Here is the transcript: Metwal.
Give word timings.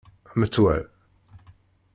Metwal. 0.35 0.87